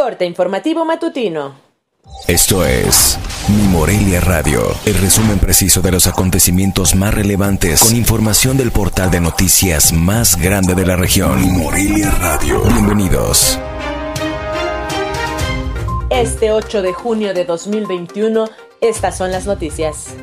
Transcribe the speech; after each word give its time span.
corte 0.00 0.24
informativo 0.24 0.86
matutino. 0.86 1.56
Esto 2.26 2.64
es 2.64 3.18
Mi 3.48 3.68
Morelia 3.68 4.22
Radio, 4.22 4.62
el 4.86 4.94
resumen 4.94 5.38
preciso 5.38 5.82
de 5.82 5.92
los 5.92 6.06
acontecimientos 6.06 6.94
más 6.94 7.12
relevantes 7.12 7.82
con 7.82 7.94
información 7.94 8.56
del 8.56 8.70
portal 8.70 9.10
de 9.10 9.20
noticias 9.20 9.92
más 9.92 10.40
grande 10.40 10.74
de 10.74 10.86
la 10.86 10.96
región. 10.96 11.38
Mi 11.38 11.50
Morelia 11.50 12.10
Radio. 12.12 12.62
Bienvenidos. 12.62 13.58
Este 16.08 16.50
8 16.50 16.80
de 16.80 16.94
junio 16.94 17.34
de 17.34 17.44
2021, 17.44 18.48
estas 18.80 19.18
son 19.18 19.30
las 19.30 19.44
noticias 19.44 20.14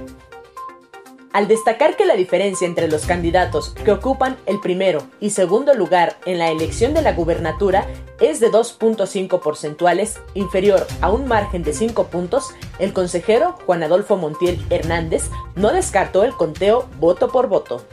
al 1.34 1.48
destacar 1.48 1.96
que 1.96 2.08
la 2.08 2.16
diferencia 2.16 2.66
entre 2.66 2.88
los 2.88 3.06
candidatos 3.06 3.76
que 3.86 3.92
ocupan 3.92 4.38
el 4.48 4.60
primero 4.60 5.04
y 5.20 5.30
segundo 5.30 5.76
lugar 5.76 6.18
en 6.26 6.40
la 6.40 6.50
elección 6.50 6.96
de 6.96 7.04
la 7.04 7.14
gubernatura 7.14 7.86
es 8.20 8.40
de 8.40 8.52
2.5 8.52 9.40
porcentuales, 9.40 10.20
inferior 10.34 10.86
a 11.02 11.12
un 11.12 11.28
margen 11.28 11.64
de 11.64 11.74
5 11.74 12.08
puntos, 12.08 12.50
el 12.80 12.94
consejero 12.94 13.56
Juan 13.66 13.84
Adolfo 13.84 14.18
Montiel 14.18 14.64
Hernández 14.70 15.30
no 15.56 15.72
descartó 15.72 16.24
el 16.24 16.34
conteo 16.34 16.88
voto 17.00 17.30
por 17.30 17.48
voto. 17.48 17.84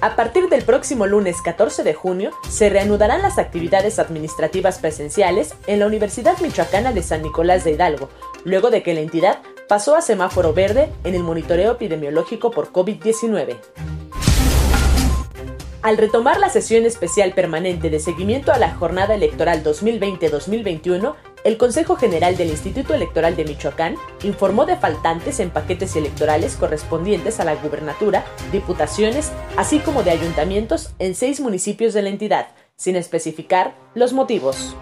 A 0.00 0.14
partir 0.14 0.48
del 0.48 0.62
próximo 0.62 1.06
lunes 1.06 1.42
14 1.42 1.82
de 1.82 1.92
junio 1.92 2.30
se 2.48 2.68
reanudarán 2.68 3.20
las 3.20 3.38
actividades 3.38 3.98
administrativas 3.98 4.78
presenciales 4.78 5.54
en 5.66 5.80
la 5.80 5.86
Universidad 5.86 6.38
Michoacana 6.38 6.92
de 6.92 7.02
San 7.02 7.22
Nicolás 7.22 7.64
de 7.64 7.72
Hidalgo, 7.72 8.08
luego 8.44 8.70
de 8.70 8.84
que 8.84 8.94
la 8.94 9.00
entidad 9.00 9.40
pasó 9.68 9.96
a 9.96 10.00
semáforo 10.00 10.52
verde 10.52 10.92
en 11.02 11.16
el 11.16 11.24
monitoreo 11.24 11.72
epidemiológico 11.72 12.52
por 12.52 12.72
COVID-19. 12.72 13.56
Al 15.88 15.96
retomar 15.96 16.38
la 16.38 16.50
sesión 16.50 16.84
especial 16.84 17.32
permanente 17.32 17.88
de 17.88 17.98
seguimiento 17.98 18.52
a 18.52 18.58
la 18.58 18.74
jornada 18.74 19.14
electoral 19.14 19.64
2020-2021, 19.64 21.14
el 21.44 21.56
Consejo 21.56 21.96
General 21.96 22.36
del 22.36 22.50
Instituto 22.50 22.92
Electoral 22.92 23.36
de 23.36 23.46
Michoacán 23.46 23.96
informó 24.22 24.66
de 24.66 24.76
faltantes 24.76 25.40
en 25.40 25.48
paquetes 25.48 25.96
electorales 25.96 26.56
correspondientes 26.56 27.40
a 27.40 27.46
la 27.46 27.54
gubernatura, 27.54 28.26
diputaciones, 28.52 29.32
así 29.56 29.78
como 29.78 30.02
de 30.02 30.10
ayuntamientos 30.10 30.90
en 30.98 31.14
seis 31.14 31.40
municipios 31.40 31.94
de 31.94 32.02
la 32.02 32.10
entidad, 32.10 32.48
sin 32.76 32.94
especificar 32.94 33.74
los 33.94 34.12
motivos. 34.12 34.76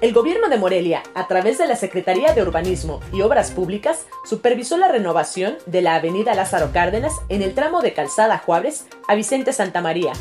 El 0.00 0.14
gobierno 0.14 0.48
de 0.48 0.56
Morelia, 0.56 1.02
a 1.14 1.28
través 1.28 1.58
de 1.58 1.66
la 1.66 1.76
Secretaría 1.76 2.32
de 2.32 2.40
Urbanismo 2.40 3.00
y 3.12 3.20
Obras 3.20 3.50
Públicas, 3.50 4.06
supervisó 4.24 4.78
la 4.78 4.88
renovación 4.88 5.58
de 5.66 5.82
la 5.82 5.94
avenida 5.96 6.34
Lázaro 6.34 6.72
Cárdenas 6.72 7.12
en 7.28 7.42
el 7.42 7.52
tramo 7.52 7.82
de 7.82 7.92
Calzada 7.92 8.38
Juárez 8.38 8.86
a 9.08 9.14
Vicente 9.14 9.52
Santa 9.52 9.82
María. 9.82 10.12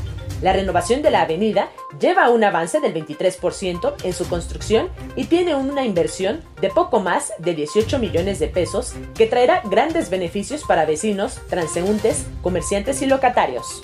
La 0.41 0.51
renovación 0.51 1.01
de 1.01 1.11
la 1.11 1.21
avenida 1.21 1.69
lleva 1.97 2.29
un 2.29 2.43
avance 2.43 2.81
del 2.81 2.93
23% 2.93 3.95
en 4.03 4.11
su 4.11 4.27
construcción 4.27 4.89
y 5.15 5.25
tiene 5.25 5.55
una 5.55 5.85
inversión 5.85 6.41
de 6.59 6.69
poco 6.69 6.99
más 6.99 7.31
de 7.39 7.55
18 7.55 7.99
millones 7.99 8.39
de 8.39 8.49
pesos 8.49 8.93
que 9.15 9.27
traerá 9.27 9.61
grandes 9.63 10.09
beneficios 10.09 10.65
para 10.65 10.83
vecinos, 10.83 11.39
transeúntes, 11.47 12.25
comerciantes 12.41 13.01
y 13.01 13.05
locatarios. 13.05 13.81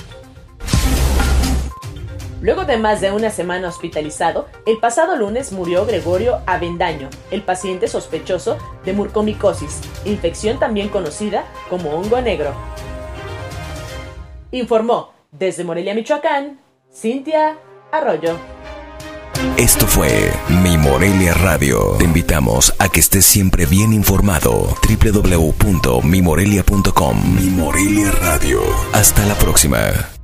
Luego 2.41 2.65
de 2.65 2.77
más 2.77 2.99
de 3.01 3.11
una 3.11 3.29
semana 3.29 3.69
hospitalizado, 3.69 4.47
el 4.65 4.77
pasado 4.77 5.15
lunes 5.15 5.51
murió 5.51 5.85
Gregorio 5.85 6.39
Avendaño, 6.45 7.09
el 7.31 7.41
paciente 7.41 7.87
sospechoso 7.87 8.57
de 8.83 8.93
murcomicosis, 8.93 9.81
infección 10.05 10.59
también 10.59 10.89
conocida 10.89 11.45
como 11.69 11.91
hongo 11.91 12.21
negro. 12.21 12.53
Informó 14.51 15.13
desde 15.31 15.63
Morelia, 15.63 15.95
Michoacán, 15.95 16.59
Cintia 16.93 17.57
Arroyo. 17.91 18.37
Esto 19.57 19.87
fue 19.87 20.31
Mi 20.63 20.77
Morelia 20.77 21.33
Radio. 21.33 21.95
Te 21.97 22.05
invitamos 22.05 22.73
a 22.79 22.87
que 22.89 22.99
estés 22.99 23.25
siempre 23.25 23.65
bien 23.65 23.91
informado. 23.93 24.75
www.mimorelia.com 24.87 27.35
Mi 27.35 27.49
Morelia 27.49 28.11
Radio. 28.11 28.61
Hasta 28.93 29.25
la 29.25 29.33
próxima. 29.35 30.14